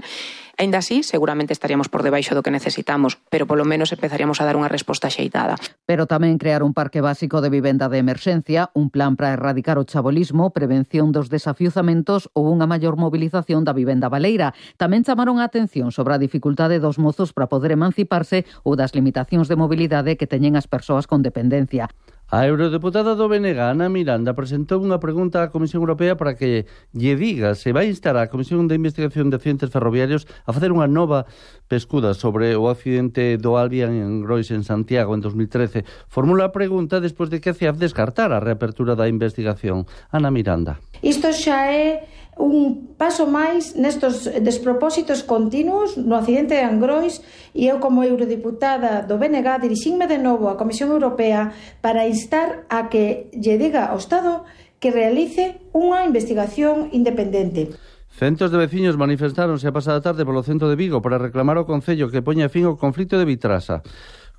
Ainda 0.55 0.79
así, 0.79 1.03
seguramente 1.03 1.51
estaríamos 1.51 1.89
por 1.89 2.07
debaixo 2.07 2.37
do 2.37 2.45
que 2.45 2.55
necesitamos, 2.55 3.19
pero 3.27 3.43
polo 3.49 3.67
menos 3.67 3.91
empezaríamos 3.91 4.39
a 4.39 4.47
dar 4.47 4.55
unha 4.55 4.71
resposta 4.71 5.11
xeitada. 5.11 5.59
Pero 5.83 6.07
tamén 6.07 6.39
crear 6.39 6.63
un 6.63 6.71
parque 6.71 7.03
básico 7.03 7.43
de 7.43 7.51
vivenda 7.51 7.91
de 7.91 7.99
emerxencia, 7.99 8.71
un 8.71 8.92
plan 8.93 9.17
para 9.17 9.33
erradicar 9.33 9.81
o 9.81 9.83
chabolismo, 9.89 10.53
prevención 10.53 11.09
dos 11.09 11.33
desafiuzamentos 11.33 12.29
ou 12.37 12.45
unha 12.53 12.69
maior 12.69 12.93
mobilización 12.93 13.65
da 13.65 13.73
vivenda 13.73 14.13
baleira. 14.13 14.53
Tamén 14.77 15.01
chamaron 15.01 15.41
a 15.41 15.49
atención 15.49 15.89
sobre 15.89 16.13
a 16.13 16.21
dificultade 16.21 16.77
dos 16.77 17.01
mozos 17.01 17.33
para 17.33 17.49
poder 17.49 17.73
emanciparse 17.73 18.45
ou 18.61 18.77
das 18.77 18.93
limitacións 18.93 19.49
de 19.49 19.57
mobilidade 19.57 20.13
que 20.15 20.29
teñen 20.29 20.53
as 20.53 20.69
persoas 20.69 21.09
con 21.09 21.25
dependencia. 21.25 21.89
A 22.31 22.47
eurodeputada 22.47 23.13
do 23.13 23.29
BNG, 23.29 23.59
Ana 23.59 23.91
Miranda, 23.91 24.33
presentou 24.33 24.81
unha 24.81 24.97
pregunta 24.97 25.43
á 25.43 25.51
Comisión 25.53 25.85
Europea 25.85 26.17
para 26.17 26.33
que 26.33 26.65
lle 26.95 27.13
diga 27.13 27.53
se 27.53 27.75
vai 27.75 27.91
instar 27.91 28.17
a 28.17 28.31
Comisión 28.31 28.65
de 28.65 28.79
Investigación 28.79 29.29
de 29.29 29.37
Accidentes 29.37 29.69
Ferroviarios 29.69 30.25
a 30.47 30.55
facer 30.55 30.73
unha 30.73 30.89
nova 30.89 31.29
pescuda 31.69 32.17
sobre 32.17 32.57
o 32.57 32.71
accidente 32.73 33.37
do 33.37 33.59
Albion 33.59 33.93
en 33.93 34.25
Grois 34.25 34.49
en 34.49 34.65
Santiago 34.65 35.13
en 35.13 35.21
2013. 35.21 35.85
Formula 36.09 36.49
a 36.49 36.55
pregunta 36.55 37.03
despois 37.03 37.29
de 37.29 37.37
que 37.37 37.51
a 37.51 37.57
CIAF 37.57 37.77
descartara 37.77 38.41
a 38.41 38.45
reapertura 38.45 38.97
da 38.97 39.05
investigación. 39.05 39.85
Ana 40.09 40.33
Miranda. 40.33 40.81
Isto 41.05 41.29
xa 41.35 41.69
é 41.69 42.07
un 42.37 42.95
paso 42.97 43.29
máis 43.29 43.77
nestos 43.77 44.25
despropósitos 44.41 45.21
continuos 45.21 45.97
no 45.99 46.17
accidente 46.17 46.57
de 46.57 46.65
Angrois 46.65 47.21
e 47.53 47.69
eu 47.69 47.77
como 47.77 48.01
eurodiputada 48.01 49.05
do 49.05 49.21
BNG 49.21 49.61
dirixinme 49.61 50.09
de 50.09 50.17
novo 50.17 50.49
á 50.49 50.57
Comisión 50.57 50.89
Europea 50.89 51.53
para 51.83 52.09
instar 52.09 52.65
a 52.69 52.89
que 52.89 53.29
lle 53.33 53.61
diga 53.61 53.93
ao 53.93 54.01
Estado 54.01 54.45
que 54.81 54.91
realice 54.91 55.63
unha 55.71 56.03
investigación 56.03 56.91
independente. 56.91 57.71
Centos 58.13 58.53
de 58.53 58.61
veciños 58.61 58.93
manifestáronse 58.93 59.65
a 59.65 59.73
pasada 59.73 59.97
tarde 59.97 60.21
polo 60.21 60.45
centro 60.45 60.69
de 60.69 60.77
Vigo 60.77 61.01
para 61.01 61.17
reclamar 61.17 61.57
ao 61.57 61.65
Concello 61.65 62.13
que 62.13 62.21
poña 62.21 62.45
fin 62.45 62.69
ao 62.69 62.77
conflito 62.77 63.17
de 63.17 63.25
Vitrasa. 63.25 63.81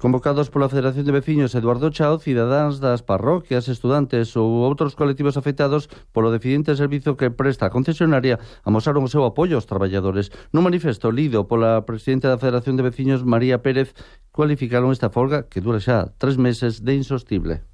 Convocados 0.05 0.53
pola 0.53 0.69
Federación 0.69 1.09
de 1.09 1.17
Veciños 1.17 1.55
Eduardo 1.55 1.89
Chao, 1.89 2.21
cidadáns 2.21 2.77
das 2.77 3.01
parroquias, 3.01 3.73
estudantes 3.73 4.37
ou 4.37 4.61
outros 4.61 4.93
colectivos 4.93 5.41
afectados 5.41 5.89
polo 6.13 6.29
deficiente 6.29 6.77
servizo 6.77 7.17
que 7.17 7.33
presta 7.33 7.65
a 7.65 7.73
concesionaria 7.73 8.37
amosaron 8.69 9.01
o 9.01 9.09
seu 9.09 9.25
apoio 9.25 9.57
aos 9.57 9.65
traballadores. 9.65 10.29
No 10.53 10.61
manifesto 10.61 11.09
lido 11.09 11.49
pola 11.49 11.89
presidenta 11.89 12.29
da 12.29 12.37
Federación 12.37 12.77
de 12.77 12.85
Veciños 12.85 13.25
María 13.25 13.65
Pérez, 13.65 13.97
cualificaron 14.29 14.93
esta 14.93 15.09
folga 15.09 15.49
que 15.49 15.65
dura 15.65 15.81
xa 15.81 16.13
tres 16.21 16.37
meses 16.37 16.85
de 16.85 17.01
insostible. 17.01 17.65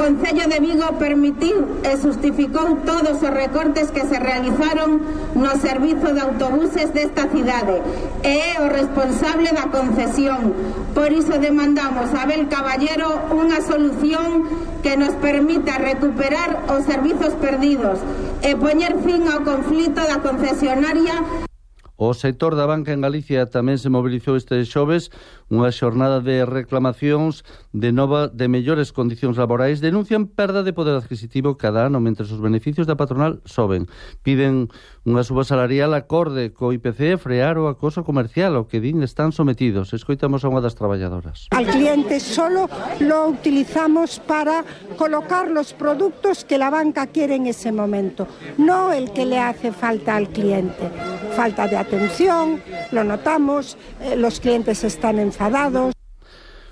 Concello 0.00 0.48
de 0.48 0.60
Vigo 0.60 0.94
permitiu 0.98 1.76
e 1.84 1.94
justificou 2.00 2.74
todos 2.86 3.20
os 3.22 3.28
recortes 3.28 3.90
que 3.90 4.00
se 4.00 4.18
realizaron 4.18 4.98
no 5.34 5.52
servizo 5.60 6.14
de 6.14 6.20
autobuses 6.20 6.88
desta 6.94 7.28
cidade 7.28 7.76
e 8.24 8.56
é 8.56 8.56
o 8.64 8.72
responsable 8.72 9.52
da 9.52 9.68
concesión. 9.68 10.56
Por 10.96 11.12
iso 11.12 11.36
demandamos 11.36 12.16
a 12.16 12.24
Abel 12.24 12.48
Caballero 12.48 13.28
unha 13.28 13.60
solución 13.60 14.48
que 14.80 14.96
nos 14.96 15.12
permita 15.20 15.76
recuperar 15.76 16.64
os 16.72 16.88
servizos 16.88 17.36
perdidos 17.36 18.00
e 18.40 18.56
poñer 18.56 18.96
fin 19.04 19.28
ao 19.28 19.44
conflito 19.44 20.00
da 20.00 20.24
concesionaria 20.24 21.49
O 22.00 22.14
sector 22.14 22.56
da 22.56 22.64
banca 22.64 22.96
en 22.96 23.04
Galicia 23.04 23.44
tamén 23.44 23.76
se 23.76 23.92
mobilizou 23.92 24.32
este 24.32 24.56
xoves 24.64 25.12
unha 25.52 25.68
xornada 25.68 26.24
de 26.24 26.48
reclamacións 26.48 27.44
de 27.76 27.92
nova 27.92 28.32
de 28.32 28.48
mellores 28.48 28.88
condicións 28.96 29.36
laborais. 29.36 29.84
Denuncian 29.84 30.24
perda 30.24 30.64
de 30.64 30.72
poder 30.72 30.96
adquisitivo 30.96 31.60
cada 31.60 31.84
ano 31.84 32.00
mentre 32.00 32.24
os 32.24 32.40
beneficios 32.40 32.88
da 32.88 32.96
patronal 32.96 33.44
soben. 33.44 33.84
Piden 34.24 34.72
unha 35.04 35.20
suba 35.28 35.44
salarial 35.44 35.92
acorde 35.92 36.56
co 36.56 36.72
IPC 36.72 37.20
frear 37.20 37.60
o 37.60 37.68
acoso 37.68 38.00
comercial 38.00 38.56
ao 38.56 38.64
que 38.64 38.80
din 38.80 39.04
están 39.04 39.36
sometidos. 39.36 39.92
Escoitamos 39.92 40.40
a 40.40 40.48
unha 40.48 40.64
das 40.64 40.80
traballadoras. 40.80 41.52
Al 41.52 41.68
cliente 41.68 42.16
solo 42.16 42.64
lo 42.96 43.28
utilizamos 43.28 44.24
para 44.24 44.64
colocar 44.96 45.52
los 45.52 45.76
productos 45.76 46.48
que 46.48 46.56
la 46.56 46.72
banca 46.72 47.12
quiere 47.12 47.36
en 47.36 47.44
ese 47.44 47.76
momento, 47.76 48.24
no 48.56 48.88
el 48.88 49.12
que 49.12 49.28
le 49.28 49.36
hace 49.36 49.68
falta 49.68 50.16
al 50.16 50.32
cliente. 50.32 50.88
Falta 51.36 51.68
de 51.68 51.89
atención, 51.90 52.62
lo 52.92 53.02
notamos, 53.02 53.76
eh, 54.00 54.14
los 54.16 54.38
clientes 54.38 54.84
están 54.84 55.18
enfadados. 55.18 55.92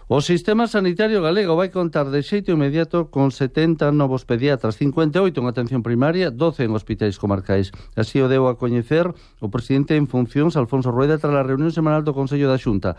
O 0.06 0.22
sistema 0.22 0.64
sanitario 0.64 1.20
galego 1.20 1.52
vai 1.52 1.68
contar 1.68 2.08
de 2.08 2.24
xeito 2.24 2.54
inmediato 2.54 3.12
con 3.12 3.28
70 3.28 3.92
novos 3.92 4.24
pediatras, 4.24 4.80
58 4.80 5.36
en 5.36 5.46
atención 5.50 5.82
primaria, 5.84 6.30
12 6.32 6.64
en 6.64 6.72
hospitais 6.72 7.20
comarcais. 7.20 7.76
Así 7.92 8.16
o 8.22 8.30
deu 8.30 8.48
a 8.48 8.56
coñecer 8.56 9.12
o 9.12 9.52
presidente 9.52 10.00
en 10.00 10.08
funcións 10.08 10.56
Alfonso 10.56 10.88
Rueda 10.94 11.20
tras 11.20 11.36
a 11.36 11.44
reunión 11.44 11.76
semanal 11.76 12.08
do 12.08 12.16
Consello 12.16 12.48
da 12.48 12.56
Xunta. 12.56 12.96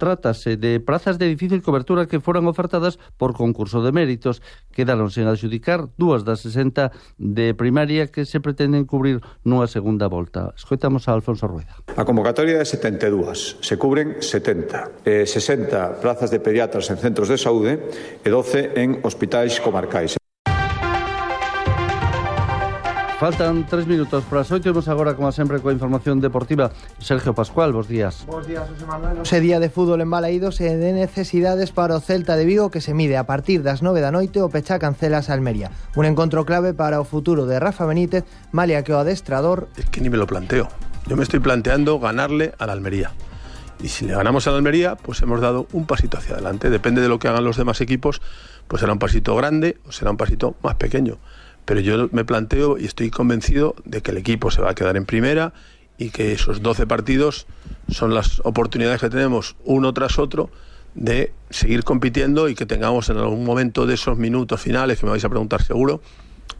Trátase 0.00 0.56
de 0.56 0.80
prazas 0.80 1.20
de 1.20 1.28
difícil 1.28 1.60
cobertura 1.60 2.08
que 2.08 2.24
foran 2.24 2.48
ofertadas 2.48 2.96
por 3.20 3.36
concurso 3.36 3.84
de 3.84 3.92
méritos. 3.92 4.40
Quedaron 4.72 5.12
sen 5.12 5.28
adxudicar 5.28 5.92
dúas 6.00 6.24
das 6.24 6.40
60 6.40 6.88
de 7.20 7.52
primaria 7.52 8.08
que 8.08 8.24
se 8.24 8.40
pretenden 8.40 8.88
cubrir 8.88 9.20
nunha 9.44 9.68
segunda 9.68 10.08
volta. 10.08 10.56
Escoitamos 10.56 11.04
a 11.04 11.12
Alfonso 11.12 11.44
Rueda. 11.44 11.76
A 12.00 12.08
convocatoria 12.08 12.56
é 12.56 12.64
72, 12.64 13.60
se 13.60 13.76
cubren 13.76 14.24
70. 14.24 15.04
Eh, 15.04 15.28
60 15.28 16.00
plazas 16.00 16.32
de 16.32 16.40
pediatras 16.40 16.88
en 16.88 16.96
centros 16.96 17.28
de 17.28 17.36
saúde 17.36 17.76
e 18.24 18.28
12 18.32 18.80
en 18.80 19.04
hospitais 19.04 19.60
comarcais. 19.60 20.19
Faltan 23.20 23.66
tres 23.66 23.86
minutos 23.86 24.24
para 24.24 24.40
oito. 24.48 24.72
Vamos 24.72 24.88
agora, 24.88 25.12
como 25.12 25.28
sempre, 25.28 25.60
coa 25.60 25.76
información 25.76 26.24
deportiva. 26.24 26.72
Sergio 27.04 27.36
Pascual, 27.36 27.68
bos 27.68 27.84
días. 27.84 28.24
Bos 28.24 28.48
días, 28.48 28.64
José 28.64 28.88
Manuel. 28.88 29.20
Ose 29.20 29.44
día 29.44 29.60
de 29.60 29.68
fútbol 29.68 30.00
en 30.00 30.08
Balaídos 30.08 30.56
e 30.64 30.72
de 30.72 30.96
necesidades 30.96 31.68
para 31.68 31.92
o 31.92 32.00
Celta 32.00 32.32
de 32.40 32.48
Vigo 32.48 32.72
que 32.72 32.80
se 32.80 32.96
mide 32.96 33.20
a 33.20 33.28
partir 33.28 33.60
das 33.60 33.84
nove 33.84 34.00
da 34.00 34.08
noite 34.08 34.40
o 34.40 34.48
Pecha 34.48 34.80
cancelas 34.80 35.28
Almería. 35.28 35.68
Un 36.00 36.08
encontro 36.08 36.48
clave 36.48 36.72
para 36.72 36.96
o 36.96 37.04
futuro 37.04 37.44
de 37.44 37.60
Rafa 37.60 37.84
Benítez, 37.84 38.24
malia 38.56 38.80
que 38.88 38.96
o 38.96 38.98
adestrador... 39.04 39.68
Es 39.76 39.84
que 39.92 40.00
ni 40.00 40.08
me 40.08 40.16
lo 40.16 40.24
planteo. 40.24 40.72
Yo 41.04 41.12
me 41.12 41.22
estoy 41.28 41.44
planteando 41.44 42.00
ganarle 42.00 42.56
a 42.56 42.64
la 42.64 42.72
Almería. 42.72 43.12
Y 43.84 43.92
si 43.92 44.08
le 44.08 44.16
ganamos 44.16 44.48
a 44.48 44.50
la 44.50 44.64
Almería, 44.64 44.96
pues 44.96 45.20
hemos 45.20 45.44
dado 45.44 45.68
un 45.76 45.84
pasito 45.84 46.16
hacia 46.16 46.40
adelante. 46.40 46.72
Depende 46.72 47.04
de 47.04 47.12
lo 47.12 47.18
que 47.18 47.28
hagan 47.28 47.44
los 47.44 47.60
demás 47.60 47.82
equipos, 47.84 48.24
pues 48.64 48.80
será 48.80 48.96
un 48.96 48.98
pasito 48.98 49.36
grande 49.36 49.76
o 49.84 49.92
será 49.92 50.10
un 50.10 50.16
pasito 50.16 50.56
más 50.64 50.76
pequeño 50.80 51.20
pero 51.70 51.82
yo 51.82 52.08
me 52.10 52.24
planteo 52.24 52.78
y 52.78 52.84
estoy 52.84 53.10
convencido 53.10 53.76
de 53.84 54.02
que 54.02 54.10
el 54.10 54.16
equipo 54.16 54.50
se 54.50 54.60
va 54.60 54.70
a 54.70 54.74
quedar 54.74 54.96
en 54.96 55.06
primera 55.06 55.52
y 55.98 56.10
que 56.10 56.32
esos 56.32 56.62
12 56.62 56.88
partidos 56.88 57.46
son 57.88 58.12
las 58.12 58.40
oportunidades 58.44 59.00
que 59.00 59.08
tenemos 59.08 59.54
uno 59.64 59.94
tras 59.94 60.18
otro 60.18 60.50
de 60.96 61.32
seguir 61.48 61.84
compitiendo 61.84 62.48
y 62.48 62.56
que 62.56 62.66
tengamos 62.66 63.08
en 63.08 63.18
algún 63.18 63.44
momento 63.44 63.86
de 63.86 63.94
esos 63.94 64.18
minutos 64.18 64.60
finales, 64.60 64.98
que 64.98 65.06
me 65.06 65.10
vais 65.10 65.24
a 65.24 65.28
preguntar 65.28 65.62
seguro, 65.62 66.02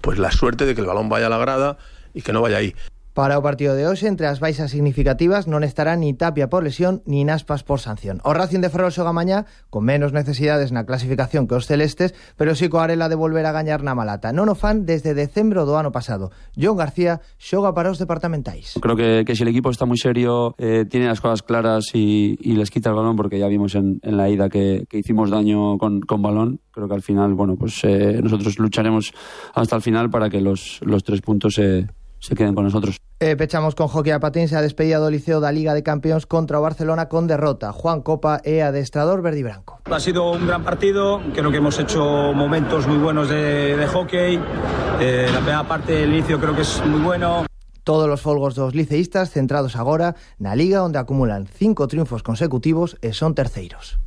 pues 0.00 0.16
la 0.20 0.30
suerte 0.30 0.64
de 0.64 0.76
que 0.76 0.80
el 0.80 0.86
balón 0.86 1.08
vaya 1.08 1.26
a 1.26 1.30
la 1.30 1.38
grada 1.38 1.76
y 2.14 2.22
que 2.22 2.32
no 2.32 2.40
vaya 2.40 2.58
ahí. 2.58 2.76
Para 3.12 3.38
o 3.38 3.42
partido 3.42 3.74
de 3.74 3.90
hoxe, 3.90 4.06
entre 4.06 4.30
as 4.30 4.38
baixas 4.38 4.70
significativas, 4.70 5.50
non 5.50 5.66
estará 5.66 5.98
ni 5.98 6.14
Tapia 6.14 6.46
por 6.46 6.62
lesión 6.62 7.02
ni 7.10 7.26
Naspas 7.26 7.66
por 7.66 7.82
sanción. 7.82 8.22
O 8.22 8.30
Racing 8.30 8.62
de 8.62 8.70
Ferrol 8.70 8.94
xoga 8.94 9.10
mañá 9.10 9.50
con 9.66 9.82
menos 9.82 10.14
necesidades 10.14 10.70
na 10.70 10.86
clasificación 10.86 11.50
que 11.50 11.58
os 11.58 11.66
celestes, 11.66 12.14
pero 12.38 12.54
sí 12.54 12.70
co 12.70 12.78
arela 12.78 13.10
de 13.10 13.18
volver 13.18 13.50
a 13.50 13.52
gañar 13.52 13.82
na 13.82 13.98
Malata. 13.98 14.30
Non 14.30 14.46
o 14.46 14.54
fan 14.54 14.86
desde 14.86 15.10
decembro 15.18 15.66
do 15.66 15.74
ano 15.74 15.90
pasado. 15.90 16.30
John 16.54 16.78
García 16.78 17.18
xoga 17.34 17.74
para 17.74 17.90
os 17.90 17.98
departamentais. 17.98 18.78
Creo 18.78 18.94
que, 18.94 19.26
que 19.26 19.34
si 19.34 19.42
el 19.42 19.50
equipo 19.50 19.74
está 19.74 19.90
muy 19.90 19.98
serio, 19.98 20.54
eh, 20.54 20.86
tiene 20.86 21.10
las 21.10 21.18
cosas 21.18 21.42
claras 21.42 21.90
y, 21.92 22.38
les 22.38 22.70
quita 22.70 22.90
el 22.90 22.96
balón, 22.96 23.16
porque 23.18 23.42
ya 23.42 23.50
vimos 23.50 23.74
en, 23.74 23.98
en 24.06 24.16
la 24.16 24.30
ida 24.30 24.48
que, 24.48 24.86
que 24.88 24.98
hicimos 24.98 25.30
daño 25.30 25.78
con, 25.78 25.98
con 26.00 26.22
balón. 26.22 26.60
Creo 26.70 26.86
que 26.86 26.94
al 26.94 27.02
final, 27.02 27.34
bueno, 27.34 27.56
pues 27.58 27.82
eh, 27.82 28.20
nosotros 28.22 28.58
lucharemos 28.58 29.12
hasta 29.54 29.74
el 29.74 29.82
final 29.82 30.10
para 30.10 30.30
que 30.30 30.40
los, 30.40 30.78
los 30.82 31.02
tres 31.02 31.20
puntos 31.22 31.54
se, 31.54 31.88
se 32.20 32.34
queden 32.34 32.54
con 32.54 32.64
nosotros. 32.64 32.96
Eh, 33.22 33.36
pechamos 33.36 33.74
con 33.74 33.88
hockey 33.88 34.12
a 34.12 34.20
patín, 34.20 34.48
se 34.48 34.56
ha 34.56 34.62
despedido 34.62 35.02
do 35.02 35.10
Liceo 35.10 35.40
da 35.44 35.52
Liga 35.52 35.74
de 35.76 35.82
Campeóns 35.82 36.24
contra 36.24 36.56
o 36.56 36.64
Barcelona 36.64 37.12
con 37.12 37.28
derrota. 37.28 37.68
Juan 37.72 38.00
Copa 38.00 38.40
e 38.40 38.64
adestrador 38.64 39.20
verde 39.20 39.40
y 39.40 39.42
branco. 39.44 39.80
Ha 39.92 40.00
sido 40.00 40.32
un 40.32 40.46
gran 40.46 40.64
partido, 40.64 41.20
creo 41.34 41.50
que 41.50 41.58
hemos 41.58 41.76
hecho 41.78 42.32
momentos 42.32 42.86
muy 42.86 42.96
buenos 42.96 43.28
de, 43.28 43.76
de 43.76 43.86
hockey. 43.88 44.40
Eh, 45.00 45.28
la 45.28 45.40
primera 45.40 45.68
parte, 45.68 45.92
del 45.92 46.14
inicio 46.14 46.40
creo 46.40 46.56
que 46.56 46.62
es 46.62 46.80
muy 46.86 47.00
bueno. 47.00 47.44
Todos 47.84 48.08
os 48.08 48.20
folgos 48.20 48.54
dos 48.54 48.74
liceístas 48.74 49.30
centrados 49.30 49.76
agora 49.76 50.16
na 50.40 50.56
Liga 50.56 50.80
onde 50.80 50.96
acumulan 50.96 51.44
cinco 51.44 51.88
triunfos 51.88 52.24
consecutivos 52.24 52.96
e 53.04 53.12
son 53.12 53.36
terceiros 53.36 54.00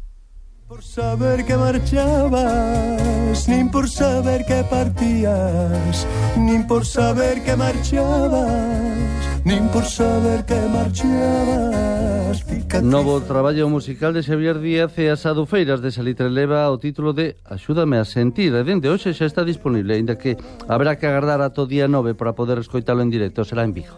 por 0.73 0.81
saber 0.81 1.45
que 1.45 1.55
marchabas, 1.55 3.47
nin 3.47 3.69
por 3.69 3.87
saber 3.87 4.43
que 4.43 4.63
partías, 4.65 6.07
nin 6.35 6.65
por 6.65 6.81
saber 6.81 7.45
que 7.45 7.53
marchabas, 7.55 9.21
nin 9.45 9.69
por 9.69 9.85
saber 9.85 10.41
que 10.49 10.57
marchabas. 10.73 12.41
Cicatriz. 12.49 12.89
Novo 12.89 13.21
traballo 13.21 13.69
musical 13.69 14.17
de 14.17 14.25
Xavier 14.25 14.57
Díaz 14.57 14.97
e 14.97 15.13
as 15.13 15.29
adufeiras 15.29 15.77
de 15.77 15.93
Salitre 15.93 16.33
leva 16.33 16.65
o 16.73 16.81
título 16.81 17.13
de 17.13 17.37
Axúdame 17.45 18.01
a 18.01 18.05
sentir. 18.09 18.57
E 18.57 18.65
dende 18.65 18.89
hoxe 18.89 19.13
xa 19.13 19.29
está 19.29 19.45
disponible, 19.45 19.93
aínda 19.93 20.17
que 20.17 20.41
habrá 20.65 20.97
que 20.97 21.05
agardar 21.05 21.37
o 21.53 21.69
día 21.69 21.85
9 21.85 22.17
para 22.17 22.33
poder 22.33 22.57
escoitalo 22.57 23.05
en 23.05 23.13
directo, 23.13 23.45
será 23.45 23.61
en 23.61 23.77
Vigo. 23.77 23.93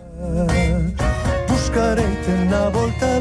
Buscareite 1.48 2.36
na 2.51 2.67
volta 2.67 3.14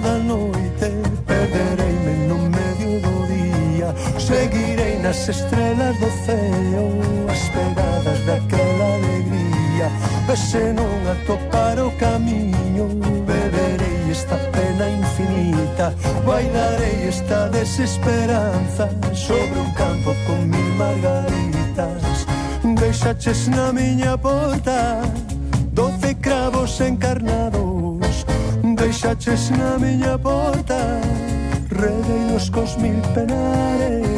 Seguirei 4.27 4.99
nas 5.01 5.29
estrelas 5.29 5.99
do 6.01 6.11
ceo 6.25 6.89
Esperadas 7.31 8.21
daquela 8.25 8.95
alegría. 8.95 9.89
E 10.33 10.37
se 10.37 10.73
non 10.73 11.05
atopar 11.13 11.79
o 11.79 11.91
camiño 12.01 12.89
Beberei 13.29 14.11
esta 14.11 14.37
pena 14.49 14.89
infinita. 14.89 15.93
Bailarei 16.25 17.09
esta 17.09 17.49
desesperanza 17.49 18.89
Sobre 19.13 19.61
un 19.61 19.71
campo 19.75 20.17
con 20.27 20.49
mil 20.49 20.71
margaritas. 20.81 22.25
Deixaches 22.81 23.49
na 23.49 23.73
miña 23.73 24.17
porta 24.17 25.05
Doce 25.77 26.15
cravos 26.17 26.81
encarnados. 26.81 28.25
Deixaches 28.65 29.51
na 29.51 29.77
miña 29.77 30.17
porta 30.17 30.81
Redeiros 31.69 32.49
cos 32.51 32.79
mil 32.79 33.03
penares 33.15 34.14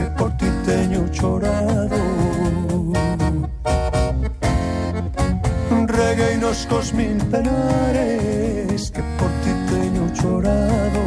que 0.00 0.06
por 0.16 0.30
ti 0.38 0.46
teño 0.64 1.06
chorado 1.10 2.00
Regueinos 5.86 6.66
cos 6.70 6.94
mil 6.94 7.18
penares 7.32 8.90
que 8.90 9.02
por 9.18 9.30
ti 9.42 9.52
teño 9.70 10.04
chorado 10.18 11.02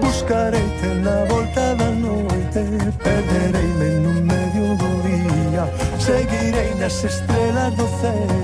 Buscareite 0.00 0.88
na 1.06 1.24
volta 1.32 1.74
da 1.80 1.90
noite 2.06 2.62
Perdereime 3.04 3.90
no 4.04 4.12
medio 4.32 4.66
do 4.80 4.90
día 5.06 5.64
Seguirei 5.98 6.70
nas 6.78 7.02
estrelas 7.02 7.74
do 7.74 7.86
céu 8.00 8.39